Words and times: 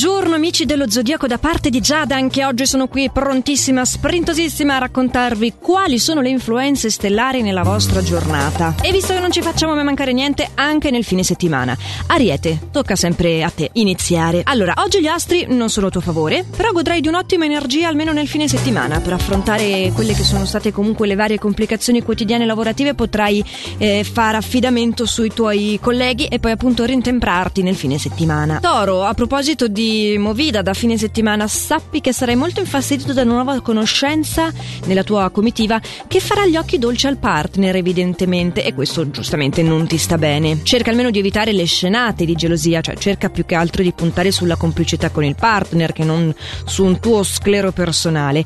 Buongiorno 0.00 0.27
amici 0.48 0.64
dello 0.64 0.88
Zodiaco 0.88 1.26
da 1.26 1.36
parte 1.36 1.68
di 1.68 1.78
Giada, 1.78 2.16
anche 2.16 2.42
oggi 2.42 2.64
sono 2.64 2.86
qui 2.86 3.10
prontissima, 3.10 3.84
sprintosissima 3.84 4.76
a 4.76 4.78
raccontarvi 4.78 5.56
quali 5.60 5.98
sono 5.98 6.22
le 6.22 6.30
influenze 6.30 6.88
stellari 6.88 7.42
nella 7.42 7.62
vostra 7.62 8.02
giornata. 8.02 8.76
E 8.80 8.90
visto 8.90 9.12
che 9.12 9.20
non 9.20 9.30
ci 9.30 9.42
facciamo 9.42 9.74
mai 9.74 9.84
mancare 9.84 10.14
niente, 10.14 10.48
anche 10.54 10.90
nel 10.90 11.04
fine 11.04 11.22
settimana. 11.22 11.76
Ariete, 12.06 12.68
tocca 12.72 12.96
sempre 12.96 13.42
a 13.42 13.50
te 13.50 13.68
iniziare. 13.74 14.40
Allora, 14.44 14.72
oggi 14.78 15.00
gli 15.02 15.06
astri 15.06 15.44
non 15.50 15.68
sono 15.68 15.88
a 15.88 15.90
tuo 15.90 16.00
favore, 16.00 16.46
però 16.56 16.72
godrai 16.72 17.02
di 17.02 17.08
un'ottima 17.08 17.44
energia 17.44 17.88
almeno 17.88 18.12
nel 18.12 18.26
fine 18.26 18.48
settimana 18.48 19.00
per 19.00 19.12
affrontare 19.12 19.92
quelle 19.94 20.14
che 20.14 20.22
sono 20.22 20.46
state 20.46 20.72
comunque 20.72 21.06
le 21.06 21.14
varie 21.14 21.38
complicazioni 21.38 22.02
quotidiane 22.02 22.46
lavorative, 22.46 22.94
potrai 22.94 23.44
eh, 23.76 24.02
fare 24.02 24.38
affidamento 24.38 25.04
sui 25.04 25.30
tuoi 25.30 25.78
colleghi 25.82 26.24
e 26.24 26.38
poi 26.38 26.52
appunto 26.52 26.86
rintemprarti 26.86 27.60
nel 27.60 27.76
fine 27.76 27.98
settimana. 27.98 28.60
Toro, 28.60 29.04
a 29.04 29.12
proposito 29.12 29.68
di 29.68 29.88
di 29.98 30.16
Movida 30.38 30.62
da 30.62 30.72
fine 30.72 30.96
settimana, 30.96 31.48
sappi 31.48 32.00
che 32.00 32.12
sarai 32.12 32.36
molto 32.36 32.60
infastidito 32.60 33.12
da 33.12 33.22
una 33.22 33.32
nuova 33.32 33.60
conoscenza 33.60 34.52
nella 34.84 35.02
tua 35.02 35.30
comitiva 35.30 35.80
che 36.06 36.20
farà 36.20 36.46
gli 36.46 36.54
occhi 36.54 36.78
dolci 36.78 37.08
al 37.08 37.16
partner, 37.16 37.74
evidentemente, 37.74 38.62
e 38.62 38.72
questo 38.72 39.10
giustamente 39.10 39.64
non 39.64 39.88
ti 39.88 39.98
sta 39.98 40.16
bene. 40.16 40.60
Cerca 40.62 40.90
almeno 40.90 41.10
di 41.10 41.18
evitare 41.18 41.50
le 41.50 41.64
scenate 41.64 42.24
di 42.24 42.36
gelosia, 42.36 42.80
cioè 42.82 42.96
cerca 42.96 43.30
più 43.30 43.44
che 43.44 43.56
altro 43.56 43.82
di 43.82 43.90
puntare 43.90 44.30
sulla 44.30 44.54
complicità 44.54 45.10
con 45.10 45.24
il 45.24 45.34
partner 45.34 45.92
che 45.92 46.04
non 46.04 46.32
su 46.64 46.84
un 46.84 47.00
tuo 47.00 47.24
sclero 47.24 47.72
personale. 47.72 48.44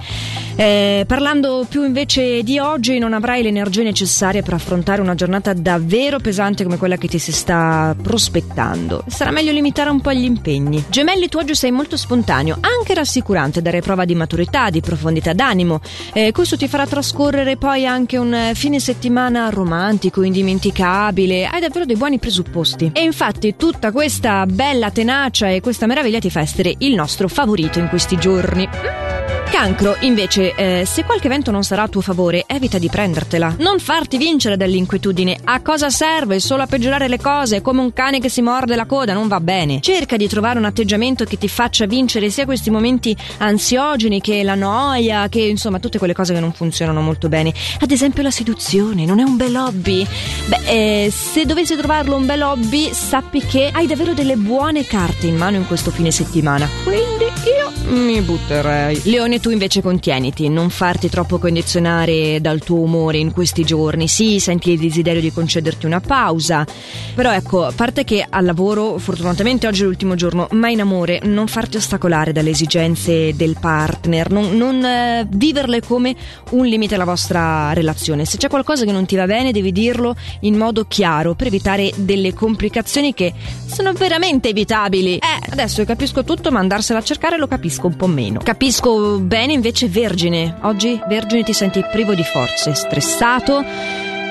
Eh, 0.57 1.05
parlando 1.07 1.67
più 1.69 1.85
invece 1.85 2.43
di 2.43 2.59
oggi, 2.59 2.97
non 2.97 3.13
avrai 3.13 3.43
l'energia 3.43 3.83
necessaria 3.83 4.41
per 4.41 4.55
affrontare 4.55 5.03
una 5.03 5.15
giornata 5.15 5.53
davvero 5.53 6.21
pesante 6.21 6.65
come 6.65 6.79
quella 6.79 6.97
che 6.97 7.09
ti 7.09 7.19
si 7.19 7.33
sta 7.33 7.95
prospettando. 8.01 9.05
Sarà 9.09 9.31
meglio 9.31 9.53
limitare 9.53 9.91
un 9.91 10.01
po' 10.01 10.15
gli 10.15 10.25
impegni. 10.25 10.83
Gemelli, 10.89 11.29
tu 11.29 11.37
oggi 11.37 11.55
sei 11.55 11.71
molto 11.71 11.81
spontaneo, 11.97 12.59
anche 12.61 12.95
rassicurante, 12.95 13.63
dare 13.63 13.81
prova 13.81 14.05
di 14.05 14.15
maturità, 14.15 14.71
di 14.71 14.81
profondità 14.81 15.33
d'animo. 15.33 15.81
Eh, 16.13 16.33
questo 16.33 16.57
ti 16.57 16.69
farà 16.69 16.87
trascorrere 16.87 17.57
poi 17.57 17.87
anche 17.87 18.17
un 18.17 18.53
fine 18.55 18.81
settimana 18.81 19.49
romantico, 19.51 20.23
indimenticabile. 20.23 21.47
Hai 21.47 21.61
davvero 21.61 21.85
dei 21.85 21.97
buoni 21.97 22.19
presupposti. 22.19 22.91
E 22.95 23.03
infatti 23.03 23.57
tutta 23.57 23.93
questa 23.93 24.47
bella 24.47 24.91
tenacia 24.91 25.49
e 25.49 25.61
questa 25.61 25.87
meraviglia 25.87 26.19
ti 26.19 26.31
fa 26.31 26.41
essere 26.41 26.75
il 26.79 26.95
nostro 26.95 27.29
favorito 27.29 27.79
in 27.79 27.89
questi 27.89 28.17
giorni. 28.17 29.12
Cancro, 29.53 29.97
invece, 30.01 30.55
eh, 30.55 30.85
se 30.87 31.05
qualche 31.05 31.27
evento 31.27 31.51
non 31.51 31.63
sarà 31.63 31.83
a 31.83 31.89
tuo 31.89 32.01
favore, 32.01 32.45
evita 32.47 32.79
di 32.79 32.89
prendertela. 32.89 33.55
Non 33.59 33.81
farti 33.81 34.17
vincere 34.17 34.57
dall'inquietudine. 34.57 35.39
A 35.45 35.61
cosa 35.61 35.91
serve? 35.91 36.41
Solo 36.41 36.63
a 36.63 36.67
peggiorare 36.67 37.07
le 37.07 37.19
cose, 37.19 37.61
come 37.61 37.83
un 37.83 37.93
cane 37.93 38.19
che 38.19 38.31
si 38.31 38.41
morde 38.41 38.75
la 38.77 38.87
coda, 38.87 39.13
non 39.13 39.29
va 39.29 39.41
bene. 39.41 39.81
Cerca 39.83 40.17
di 40.17 40.27
trovare 40.27 40.59
un 40.59 40.65
atteggiamento 40.65 41.25
che 41.25 41.37
ti 41.37 41.49
faccia 41.49 41.85
vincere 41.85 42.31
sia 42.31 42.47
questi 42.47 42.71
momenti 42.71 43.15
ansiogeni 43.39 44.23
che 44.23 44.43
la 44.43 44.55
noia, 44.55 45.29
che 45.29 45.43
insomma 45.43 45.79
tutte 45.79 45.99
quelle 45.99 46.15
cose 46.15 46.33
che 46.33 46.41
non 46.41 46.55
funzionano 46.55 47.03
molto 47.03 47.29
bene. 47.29 47.53
Ad 47.79 47.91
esempio 47.91 48.23
la 48.23 48.31
seduzione, 48.31 49.05
non 49.05 49.21
è 49.21 49.23
un 49.23 49.37
bel 49.37 49.55
hobby? 49.55 50.05
Beh, 50.47 50.61
eh, 51.05 51.11
se 51.11 51.45
dovessi 51.45 51.77
trovarlo 51.77 52.17
un 52.17 52.25
bel 52.25 52.41
hobby, 52.41 52.91
sappi 52.93 53.45
che 53.45 53.69
hai 53.71 53.87
davvero 53.87 54.15
delle 54.15 54.37
buone 54.37 54.87
carte 54.87 55.27
in 55.27 55.37
mano 55.37 55.59
in 55.59 55.67
questo 55.67 55.91
fine 55.91 56.11
settimana. 56.11 56.67
Quindi 56.85 57.25
io 57.25 57.71
mi 57.91 58.19
butterei. 58.23 59.03
Leone 59.05 59.41
tu 59.43 59.51
invece 59.51 59.83
contieniti, 59.83 60.49
non 60.49 60.71
farti 60.71 61.09
troppo 61.09 61.39
condizionare 61.39 62.41
dal 62.41 62.61
tuo 62.61 62.79
umore 62.79 63.19
in 63.19 63.33
questi 63.33 63.65
giorni. 63.65 64.07
Sì, 64.07 64.39
senti 64.39 64.71
il 64.71 64.79
desiderio 64.79 65.21
di 65.21 65.33
concederti 65.33 65.85
una 65.85 65.99
pausa, 65.99 66.65
però 67.13 67.33
ecco, 67.33 67.65
a 67.65 67.73
parte 67.73 68.05
che 68.05 68.25
al 68.27 68.45
lavoro, 68.45 68.99
fortunatamente 68.99 69.67
oggi 69.67 69.83
è 69.83 69.85
l'ultimo 69.85 70.15
giorno, 70.15 70.47
ma 70.53 70.69
in 70.71 70.81
amore 70.81 71.21
non 71.25 71.49
farti 71.49 71.77
ostacolare 71.77 72.31
dalle 72.31 72.51
esigenze 72.51 73.35
del 73.35 73.57
partner, 73.59 74.31
non, 74.31 74.57
non 74.57 74.85
eh, 74.85 75.27
viverle 75.29 75.83
come 75.83 76.15
un 76.51 76.65
limite 76.65 76.95
alla 76.95 77.05
vostra 77.05 77.73
relazione. 77.73 78.25
Se 78.25 78.37
c'è 78.37 78.49
qualcosa 78.49 78.85
che 78.85 78.93
non 78.93 79.07
ti 79.07 79.17
va 79.17 79.27
bene, 79.27 79.51
devi 79.51 79.73
dirlo 79.73 80.15
in 80.43 80.57
modo 80.57 80.85
chiaro 80.87 81.35
per 81.35 81.49
evitare 81.49 81.91
delle 81.97 82.33
complicazioni 82.33 83.13
che 83.13 83.35
sono 83.67 83.93
veramente 83.93 84.51
evitabili. 84.51 85.17
Eh, 85.17 85.51
adesso 85.51 85.85
capisco 85.85 86.23
tutto, 86.23 86.53
ma 86.53 86.61
andarsela 86.61 87.01
a 87.01 87.03
cercare 87.03 87.39
lo 87.39 87.49
capisco 87.49 87.89
un 87.89 87.97
po' 87.97 88.07
meno. 88.07 88.39
Capisco 88.41 89.19
bene 89.33 89.55
invece 89.55 89.89
Vergine. 89.89 90.57
Oggi 90.61 91.01
Vergine 91.09 91.43
ti 91.43 91.55
senti 91.55 91.83
privo 91.91 92.15
di 92.15 92.23
forze, 92.23 92.75
stressato 92.75 93.65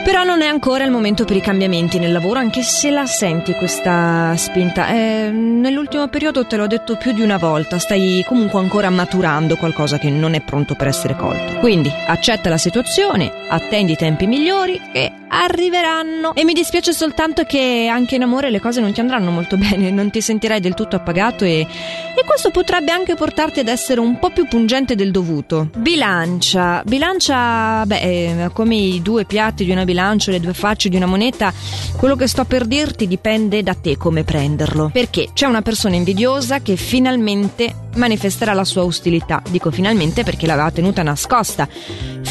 però 0.04 0.24
non 0.24 0.42
è 0.42 0.48
ancora 0.48 0.84
il 0.84 0.92
momento 0.92 1.26
per 1.26 1.36
i 1.36 1.42
cambiamenti 1.42 2.00
nel 2.00 2.12
lavoro, 2.12 2.40
anche 2.40 2.62
se 2.62 2.90
la 2.90 3.06
senti 3.08 3.54
questa 3.54 4.36
spinta. 4.36 4.90
Eh, 4.90 5.30
nell'ultimo 5.32 6.08
periodo 6.08 6.46
te 6.46 6.56
l'ho 6.56 6.68
detto 6.68 6.98
più 6.98 7.14
di 7.14 7.22
una 7.22 7.38
volta, 7.38 7.80
stai 7.80 8.24
comunque 8.28 8.60
ancora 8.60 8.90
maturando 8.90 9.58
qualcosa 9.58 9.98
che 9.98 10.10
non 10.10 10.36
è 10.36 10.42
pronto 10.42 10.76
per 10.76 10.88
essere 10.88 11.16
colto. 11.16 11.60
Quindi 11.60 11.92
accetta 12.06 12.50
la 12.50 12.58
situazione, 12.58 13.32
attendi 13.48 13.94
i 13.94 13.96
tempi 13.96 14.28
migliori 14.28 14.80
che 14.92 15.14
arriveranno. 15.32 16.34
E 16.36 16.44
mi 16.44 16.54
dispiace 16.54 16.94
soltanto 16.94 17.44
che 17.44 17.90
anche 17.92 18.16
in 18.16 18.24
amore 18.24 18.50
le 18.50 18.60
cose 18.60 18.82
non 18.82 18.92
ti 18.92 19.00
andranno 19.00 19.32
molto 19.32 19.58
bene, 19.58 19.92
non 19.92 20.10
ti 20.10 20.22
sentirai 20.22 20.60
del 20.60 20.74
tutto 20.74 20.96
appagato 20.96 21.46
e, 21.46 21.60
e 21.60 22.24
questo 22.26 22.52
potrebbe 22.52 22.92
anche 22.92 23.16
portarti 23.16 23.60
ad 23.60 23.68
essere 23.68 24.00
un 24.00 24.20
po' 24.20 24.30
più 24.32 24.48
pungente 24.48 24.96
del 24.96 25.12
dovuto. 25.12 25.70
Bilancia. 25.76 26.82
Bilancia, 26.86 27.86
beh, 27.86 28.50
come 28.54 28.76
i 28.76 29.02
due 29.02 29.26
piatti 29.26 29.66
di 29.66 29.72
una 29.72 29.86
bilancia 29.86 30.32
le 30.32 30.40
due 30.40 30.54
facce 30.54 30.90
di 30.90 30.96
una 30.96 31.06
moneta, 31.06 31.54
quello 31.98 32.16
che 32.16 32.28
sto 32.28 32.46
per 32.46 32.66
dirti 32.66 33.08
dipende 33.08 33.64
da 33.64 33.74
te 33.74 33.98
come 33.98 34.24
prenderlo. 34.24 34.90
Perché 34.92 35.30
c'è 35.34 35.46
una 35.46 35.62
persona 35.62 35.96
invidiosa 35.96 36.60
che 36.60 36.76
finalmente 36.76 37.90
manifesterà 37.96 38.54
la 38.54 38.64
sua 38.64 38.84
ostilità. 38.84 39.42
Dico 39.50 39.72
finalmente 39.72 40.24
perché 40.24 40.46
l'aveva 40.46 40.72
tenuta 40.72 41.04
nascosta 41.04 41.68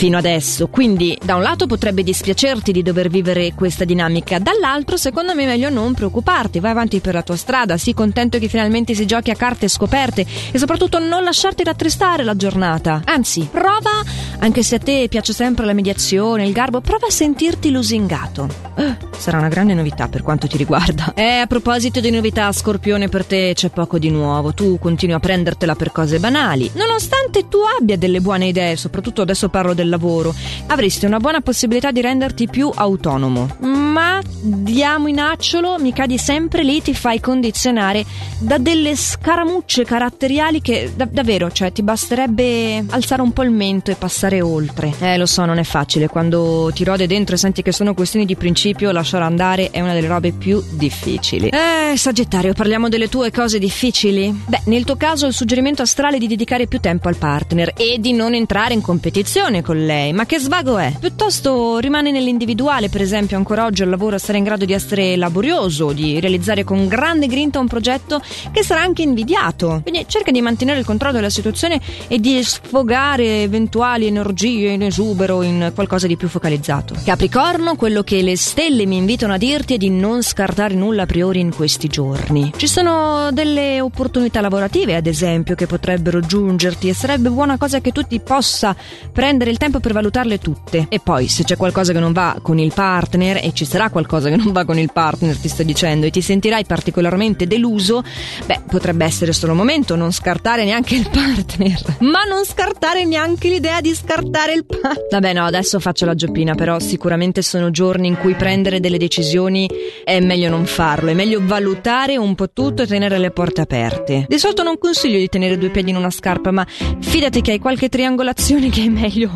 fino 0.00 0.16
adesso. 0.16 0.68
Quindi, 0.68 1.18
da 1.22 1.34
un 1.34 1.42
lato 1.42 1.66
potrebbe 1.66 2.02
dispiacerti 2.02 2.72
di 2.72 2.82
dover 2.82 3.10
vivere 3.10 3.52
questa 3.54 3.84
dinamica, 3.84 4.38
dall'altro, 4.38 4.96
secondo 4.96 5.34
me, 5.34 5.42
è 5.42 5.46
meglio 5.46 5.68
non 5.68 5.92
preoccuparti. 5.92 6.58
Vai 6.58 6.70
avanti 6.70 7.00
per 7.00 7.12
la 7.12 7.20
tua 7.20 7.36
strada, 7.36 7.76
sii 7.76 7.92
contento 7.92 8.38
che 8.38 8.48
finalmente 8.48 8.94
si 8.94 9.04
giochi 9.04 9.30
a 9.30 9.34
carte 9.34 9.68
scoperte 9.68 10.24
e 10.52 10.58
soprattutto 10.58 10.98
non 10.98 11.22
lasciarti 11.22 11.64
rattristare 11.64 12.24
la 12.24 12.34
giornata. 12.34 13.02
Anzi, 13.04 13.46
prova, 13.50 14.02
anche 14.40 14.62
se 14.62 14.76
a 14.76 14.78
te 14.78 15.06
piace 15.08 15.32
sempre 15.32 15.64
la 15.66 15.72
mediazione, 15.72 16.46
il 16.46 16.52
garbo, 16.52 16.80
prova 16.80 17.06
a 17.06 17.10
sentirti 17.10 17.70
lusingato. 17.70 18.48
Eh, 18.74 18.96
sarà 19.16 19.38
una 19.38 19.48
grande 19.48 19.74
novità 19.74 20.08
per 20.08 20.22
quanto 20.22 20.46
ti 20.46 20.56
riguarda. 20.56 21.12
E 21.20 21.38
a 21.40 21.46
proposito 21.46 22.00
di 22.00 22.10
novità, 22.10 22.50
Scorpione, 22.50 23.08
per 23.08 23.26
te 23.26 23.52
c'è 23.54 23.68
poco 23.68 23.98
di 23.98 24.10
nuovo. 24.10 24.54
Tu 24.54 24.78
continui 24.78 25.14
a 25.14 25.20
prendertela 25.20 25.74
per 25.74 25.92
cose 25.92 26.18
banali. 26.18 26.70
Nonostante 26.74 27.46
tu 27.48 27.58
abbia 27.78 27.98
delle 27.98 28.20
buone 28.20 28.46
idee, 28.46 28.76
soprattutto 28.76 29.20
adesso 29.20 29.50
parlo 29.50 29.74
del 29.74 29.90
lavoro, 29.90 30.34
avresti 30.68 31.04
una 31.04 31.18
buona 31.18 31.42
possibilità 31.42 31.90
di 31.90 32.00
renderti 32.00 32.48
più 32.48 32.70
autonomo. 32.74 33.56
Ma 33.60 34.20
diamo 34.40 35.08
in 35.08 35.18
acciolo, 35.20 35.78
mi 35.78 35.92
cadi 35.92 36.16
sempre 36.16 36.62
lì, 36.62 36.80
ti 36.80 36.94
fai 36.94 37.20
condizionare 37.20 38.04
da 38.38 38.56
delle 38.56 38.96
scaramucce 38.96 39.84
caratteriali 39.84 40.62
che 40.62 40.92
da- 40.94 41.08
davvero, 41.10 41.50
cioè 41.50 41.72
ti 41.72 41.82
basterebbe 41.82 42.84
alzare 42.88 43.20
un 43.20 43.32
po' 43.32 43.42
il 43.42 43.50
mento 43.50 43.90
e 43.90 43.96
passare 43.96 44.29
oltre. 44.38 44.92
Eh, 45.00 45.16
lo 45.16 45.26
so, 45.26 45.44
non 45.44 45.58
è 45.58 45.64
facile. 45.64 46.06
Quando 46.06 46.70
ti 46.72 46.84
rode 46.84 47.06
dentro 47.06 47.34
e 47.34 47.38
senti 47.38 47.62
che 47.62 47.72
sono 47.72 47.94
questioni 47.94 48.24
di 48.24 48.36
principio, 48.36 48.92
lasciare 48.92 49.24
andare 49.24 49.70
è 49.70 49.80
una 49.80 49.94
delle 49.94 50.06
robe 50.06 50.32
più 50.32 50.62
difficili. 50.70 51.48
Eh, 51.48 51.96
Sagittario, 51.96 52.52
parliamo 52.52 52.88
delle 52.88 53.08
tue 53.08 53.30
cose 53.32 53.58
difficili? 53.58 54.32
Beh, 54.46 54.62
nel 54.66 54.84
tuo 54.84 54.96
caso 54.96 55.26
il 55.26 55.32
suggerimento 55.32 55.82
astrale 55.82 56.16
è 56.16 56.18
di 56.18 56.28
dedicare 56.28 56.66
più 56.66 56.78
tempo 56.78 57.08
al 57.08 57.16
partner 57.16 57.72
e 57.76 57.96
di 57.98 58.12
non 58.12 58.34
entrare 58.34 58.74
in 58.74 58.80
competizione 58.80 59.62
con 59.62 59.84
lei. 59.84 60.12
Ma 60.12 60.26
che 60.26 60.38
svago 60.38 60.78
è? 60.78 60.92
Piuttosto 60.98 61.78
rimane 61.78 62.10
nell'individuale, 62.10 62.88
per 62.88 63.00
esempio, 63.00 63.36
ancora 63.36 63.64
oggi 63.64 63.82
al 63.82 63.88
lavoro 63.88 64.18
sarà 64.18 64.38
in 64.38 64.44
grado 64.44 64.64
di 64.64 64.72
essere 64.72 65.16
laborioso, 65.16 65.92
di 65.92 66.20
realizzare 66.20 66.64
con 66.64 66.86
grande 66.86 67.26
grinta 67.26 67.58
un 67.58 67.66
progetto 67.66 68.20
che 68.52 68.62
sarà 68.62 68.82
anche 68.82 69.02
invidiato. 69.02 69.80
Quindi 69.82 70.04
cerca 70.06 70.30
di 70.30 70.40
mantenere 70.40 70.78
il 70.78 70.84
controllo 70.84 71.14
della 71.14 71.30
situazione 71.30 71.80
e 72.08 72.18
di 72.18 72.42
sfogare 72.42 73.42
eventuali 73.42 74.10
energie 74.20 74.70
in 74.70 74.82
esubero 74.82 75.42
in 75.42 75.72
qualcosa 75.74 76.06
di 76.06 76.16
più 76.16 76.28
focalizzato. 76.28 76.94
Capricorno, 77.04 77.74
quello 77.74 78.02
che 78.02 78.22
le 78.22 78.36
stelle 78.36 78.86
mi 78.86 78.96
invitano 78.96 79.32
a 79.32 79.38
dirti 79.38 79.74
è 79.74 79.76
di 79.78 79.90
non 79.90 80.22
scartare 80.22 80.74
nulla 80.74 81.02
a 81.02 81.06
priori 81.06 81.40
in 81.40 81.54
questi 81.54 81.88
giorni. 81.88 82.52
Ci 82.56 82.66
sono 82.66 83.30
delle 83.32 83.80
opportunità 83.80 84.40
lavorative, 84.40 84.96
ad 84.96 85.06
esempio, 85.06 85.54
che 85.54 85.66
potrebbero 85.66 86.20
giungerti 86.20 86.88
e 86.88 86.94
sarebbe 86.94 87.30
buona 87.30 87.56
cosa 87.56 87.80
che 87.80 87.92
tu 87.92 88.02
ti 88.02 88.20
possa 88.20 88.76
prendere 89.12 89.50
il 89.50 89.56
tempo 89.56 89.80
per 89.80 89.92
valutarle 89.92 90.38
tutte. 90.38 90.86
E 90.88 91.00
poi, 91.00 91.28
se 91.28 91.44
c'è 91.44 91.56
qualcosa 91.56 91.92
che 91.92 92.00
non 92.00 92.12
va 92.12 92.38
con 92.42 92.58
il 92.58 92.72
partner, 92.74 93.38
e 93.42 93.52
ci 93.54 93.64
sarà 93.64 93.88
qualcosa 93.90 94.28
che 94.28 94.36
non 94.36 94.52
va 94.52 94.64
con 94.64 94.78
il 94.78 94.92
partner, 94.92 95.36
ti 95.36 95.48
sto 95.48 95.62
dicendo, 95.62 96.06
e 96.06 96.10
ti 96.10 96.20
sentirai 96.20 96.64
particolarmente 96.64 97.46
deluso, 97.46 98.02
beh, 98.46 98.62
potrebbe 98.66 99.04
essere 99.04 99.32
solo 99.32 99.52
un 99.52 99.58
momento, 99.58 99.96
non 99.96 100.12
scartare 100.12 100.64
neanche 100.64 100.94
il 100.94 101.08
partner. 101.08 101.96
Ma 102.00 102.24
non 102.24 102.44
scartare 102.44 103.04
neanche 103.04 103.48
l'idea 103.48 103.80
di 103.80 103.88
scartare 103.94 104.08
il 104.54 104.66
partner. 104.66 105.06
Vabbè, 105.10 105.32
no, 105.32 105.44
adesso 105.44 105.78
faccio 105.78 106.04
la 106.04 106.14
gioppina, 106.14 106.54
però 106.54 106.78
sicuramente 106.78 107.42
sono 107.42 107.70
giorni 107.70 108.08
in 108.08 108.16
cui 108.16 108.34
prendere 108.34 108.80
delle 108.80 108.98
decisioni 108.98 109.68
è 110.04 110.20
meglio 110.20 110.48
non 110.48 110.66
farlo, 110.66 111.10
è 111.10 111.14
meglio 111.14 111.40
valutare 111.42 112.16
un 112.16 112.34
po' 112.34 112.50
tutto 112.50 112.82
e 112.82 112.86
tenere 112.86 113.18
le 113.18 113.30
porte 113.30 113.60
aperte. 113.60 114.26
Di 114.28 114.38
solito 114.38 114.62
non 114.62 114.78
consiglio 114.78 115.18
di 115.18 115.28
tenere 115.28 115.58
due 115.58 115.70
piedi 115.70 115.90
in 115.90 115.96
una 115.96 116.10
scarpa, 116.10 116.50
ma 116.50 116.66
fidati 116.66 117.40
che 117.40 117.52
hai 117.52 117.58
qualche 117.58 117.88
triangolazione 117.88 118.68
che 118.70 118.84
è 118.84 118.88
meglio. 118.88 119.30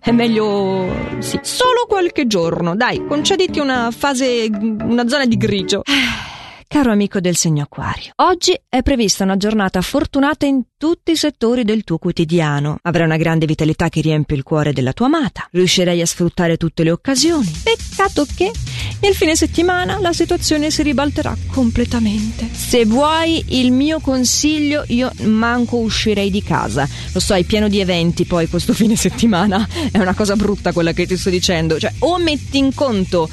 È 0.00 0.10
meglio. 0.10 0.88
sì, 1.20 1.38
solo 1.42 1.86
qualche 1.88 2.26
giorno. 2.26 2.74
Dai, 2.74 3.04
concediti 3.06 3.58
una 3.58 3.90
fase. 3.90 4.48
una 4.50 5.08
zona 5.08 5.26
di 5.26 5.36
grigio. 5.36 5.82
Caro 6.72 6.92
amico 6.92 7.18
del 7.18 7.34
segno 7.34 7.64
acquario, 7.64 8.12
oggi 8.18 8.56
è 8.68 8.80
prevista 8.82 9.24
una 9.24 9.36
giornata 9.36 9.80
fortunata 9.80 10.46
in 10.46 10.62
tutti 10.76 11.10
i 11.10 11.16
settori 11.16 11.64
del 11.64 11.82
tuo 11.82 11.98
quotidiano. 11.98 12.78
Avrai 12.82 13.06
una 13.06 13.16
grande 13.16 13.44
vitalità 13.44 13.88
che 13.88 14.00
riempie 14.00 14.36
il 14.36 14.44
cuore 14.44 14.72
della 14.72 14.92
tua 14.92 15.06
amata. 15.06 15.48
Riuscirai 15.50 16.00
a 16.00 16.06
sfruttare 16.06 16.56
tutte 16.56 16.84
le 16.84 16.92
occasioni. 16.92 17.50
Peccato 17.64 18.24
che 18.36 18.52
nel 19.00 19.14
fine 19.16 19.34
settimana 19.34 19.98
la 19.98 20.12
situazione 20.12 20.70
si 20.70 20.84
ribalterà 20.84 21.36
completamente. 21.48 22.48
Se 22.52 22.86
vuoi 22.86 23.44
il 23.48 23.72
mio 23.72 23.98
consiglio, 23.98 24.84
io 24.86 25.10
manco 25.22 25.78
uscirei 25.78 26.30
di 26.30 26.44
casa. 26.44 26.88
Lo 27.12 27.18
so, 27.18 27.34
è 27.34 27.42
pieno 27.42 27.66
di 27.66 27.80
eventi 27.80 28.24
poi 28.26 28.48
questo 28.48 28.74
fine 28.78 28.94
settimana. 28.94 29.66
È 29.90 29.98
una 29.98 30.14
cosa 30.14 30.36
brutta 30.36 30.72
quella 30.72 30.92
che 30.92 31.04
ti 31.04 31.16
sto 31.16 31.30
dicendo. 31.30 31.80
Cioè, 31.80 31.92
o 31.98 32.16
metti 32.18 32.58
in 32.58 32.72
conto 32.72 33.28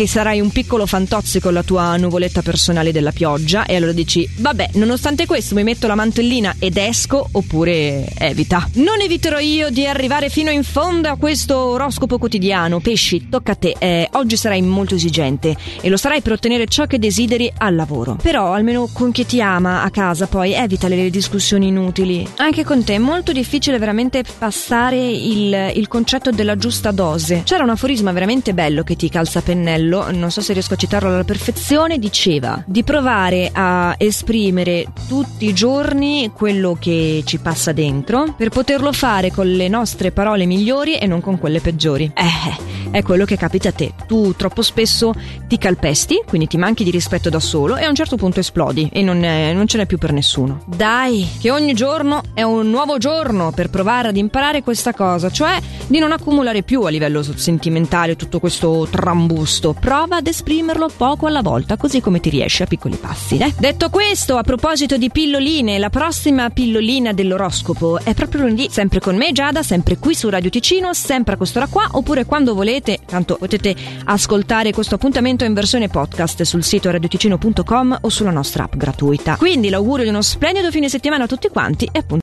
che 0.00 0.06
sarai 0.06 0.40
un 0.40 0.48
piccolo 0.48 0.86
fantozzi 0.86 1.40
con 1.40 1.52
la 1.52 1.62
tua 1.62 1.94
nuvoletta 1.98 2.40
personale 2.40 2.90
della 2.90 3.12
pioggia. 3.12 3.66
E 3.66 3.76
allora 3.76 3.92
dici 3.92 4.26
vabbè 4.34 4.70
nonostante 4.76 5.26
questo 5.26 5.54
mi 5.54 5.62
metto 5.62 5.86
la 5.86 5.94
mantellina 5.94 6.54
ed 6.58 6.78
esco 6.78 7.28
oppure 7.32 8.08
evita. 8.16 8.66
Non 8.76 9.02
eviterò 9.02 9.38
io 9.40 9.68
di 9.68 9.86
arrivare 9.86 10.30
fino 10.30 10.50
in 10.50 10.64
fondo 10.64 11.10
a 11.10 11.16
questo 11.16 11.58
oroscopo 11.58 12.16
quotidiano. 12.16 12.80
Pesci 12.80 13.28
tocca 13.28 13.52
a 13.52 13.54
te. 13.56 13.76
Eh, 13.78 14.08
oggi 14.12 14.38
sarai 14.38 14.62
molto 14.62 14.94
esigente 14.94 15.54
e 15.82 15.90
lo 15.90 15.98
sarai 15.98 16.22
per 16.22 16.32
ottenere 16.32 16.64
ciò 16.64 16.86
che 16.86 16.98
desideri 16.98 17.52
al 17.58 17.74
lavoro. 17.74 18.16
Però 18.22 18.54
almeno 18.54 18.88
con 18.90 19.12
chi 19.12 19.26
ti 19.26 19.42
ama 19.42 19.82
a 19.82 19.90
casa 19.90 20.28
poi 20.28 20.54
evita 20.54 20.88
le 20.88 21.10
discussioni 21.10 21.66
inutili. 21.66 22.26
Anche 22.36 22.64
con 22.64 22.82
te 22.84 22.94
è 22.94 22.98
molto 22.98 23.32
difficile 23.32 23.76
veramente 23.76 24.24
passare 24.38 24.96
il, 24.96 25.72
il 25.74 25.88
concetto 25.88 26.30
della 26.30 26.56
giusta 26.56 26.90
dose. 26.90 27.42
C'era 27.44 27.64
un 27.64 27.68
aforisma 27.68 28.12
veramente 28.12 28.54
bello 28.54 28.82
che 28.82 28.96
ti 28.96 29.10
calza 29.10 29.42
pennello 29.42 29.89
Bello, 29.90 30.08
non 30.12 30.30
so 30.30 30.40
se 30.40 30.52
riesco 30.52 30.74
a 30.74 30.76
citarlo 30.76 31.08
alla 31.08 31.24
perfezione, 31.24 31.98
diceva 31.98 32.62
di 32.64 32.84
provare 32.84 33.50
a 33.52 33.96
esprimere 33.98 34.86
tutti 35.08 35.46
i 35.46 35.52
giorni 35.52 36.30
quello 36.32 36.76
che 36.78 37.22
ci 37.24 37.38
passa 37.38 37.72
dentro 37.72 38.32
per 38.36 38.50
poterlo 38.50 38.92
fare 38.92 39.32
con 39.32 39.50
le 39.50 39.66
nostre 39.66 40.12
parole 40.12 40.46
migliori 40.46 40.96
e 40.96 41.08
non 41.08 41.20
con 41.20 41.38
quelle 41.38 41.58
peggiori. 41.58 42.12
Eh, 42.14 42.79
è 42.90 43.02
quello 43.02 43.24
che 43.24 43.36
capita 43.36 43.68
a 43.68 43.72
te. 43.72 43.92
Tu 44.06 44.34
troppo 44.34 44.62
spesso 44.62 45.12
ti 45.46 45.58
calpesti, 45.58 46.22
quindi 46.26 46.46
ti 46.46 46.56
manchi 46.56 46.84
di 46.84 46.90
rispetto 46.90 47.30
da 47.30 47.40
solo 47.40 47.76
e 47.76 47.84
a 47.84 47.88
un 47.88 47.94
certo 47.94 48.16
punto 48.16 48.40
esplodi 48.40 48.88
e 48.92 49.02
non, 49.02 49.22
è, 49.22 49.52
non 49.52 49.66
ce 49.66 49.78
n'è 49.78 49.86
più 49.86 49.98
per 49.98 50.12
nessuno. 50.12 50.62
Dai, 50.66 51.28
che 51.40 51.50
ogni 51.50 51.74
giorno 51.74 52.22
è 52.34 52.42
un 52.42 52.68
nuovo 52.70 52.98
giorno 52.98 53.52
per 53.52 53.70
provare 53.70 54.08
ad 54.08 54.16
imparare 54.16 54.62
questa 54.62 54.92
cosa, 54.92 55.30
cioè 55.30 55.58
di 55.86 55.98
non 55.98 56.12
accumulare 56.12 56.62
più 56.62 56.82
a 56.82 56.90
livello 56.90 57.22
sentimentale 57.22 58.16
tutto 58.16 58.40
questo 58.40 58.86
trambusto. 58.90 59.74
Prova 59.78 60.16
ad 60.16 60.26
esprimerlo 60.26 60.88
poco 60.96 61.26
alla 61.26 61.42
volta, 61.42 61.76
così 61.76 62.00
come 62.00 62.20
ti 62.20 62.30
riesce 62.30 62.64
a 62.64 62.66
piccoli 62.66 62.96
passi. 62.96 63.38
Eh? 63.38 63.54
Detto 63.58 63.90
questo, 63.90 64.36
a 64.36 64.42
proposito 64.42 64.96
di 64.96 65.10
pilloline, 65.10 65.78
la 65.78 65.90
prossima 65.90 66.50
pillolina 66.50 67.12
dell'oroscopo 67.12 68.00
è 68.02 68.14
proprio 68.14 68.42
lunedì, 68.42 68.68
sempre 68.70 69.00
con 69.00 69.16
me 69.16 69.32
Giada, 69.32 69.62
sempre 69.62 69.98
qui 69.98 70.14
su 70.14 70.28
Radio 70.28 70.50
Ticino, 70.50 70.92
sempre 70.92 71.34
a 71.34 71.36
quest'ora 71.36 71.66
qua, 71.66 71.86
oppure 71.92 72.24
quando 72.24 72.54
volete 72.54 72.79
volete, 72.80 72.98
tanto 73.04 73.36
potete 73.36 73.74
ascoltare 74.04 74.72
questo 74.72 74.96
appuntamento 74.96 75.44
in 75.44 75.52
versione 75.54 75.88
podcast 75.88 76.42
sul 76.42 76.64
sito 76.64 76.90
radioticino.com 76.90 77.98
o 78.00 78.08
sulla 78.08 78.30
nostra 78.30 78.64
app 78.64 78.76
gratuita. 78.76 79.36
Quindi 79.36 79.68
l'augurio 79.68 80.04
di 80.04 80.10
uno 80.10 80.22
splendido 80.22 80.70
fine 80.70 80.88
settimana 80.88 81.24
a 81.24 81.26
tutti 81.26 81.48
quanti 81.48 81.88
e 81.92 81.98
appunto 81.98 82.18